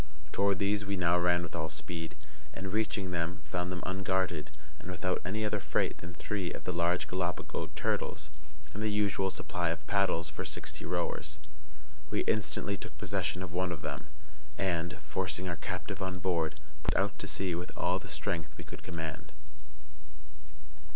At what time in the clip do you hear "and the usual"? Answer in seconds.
8.73-9.29